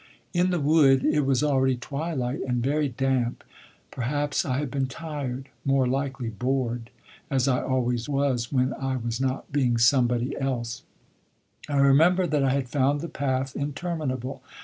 [0.33, 3.43] In the wood it was already twilight and very damp.
[3.91, 6.89] Perhaps I had been tired, more likely bored
[7.29, 10.81] as I always was when I was not being somebody else.
[11.69, 14.41] I remember that I had found the path interminable.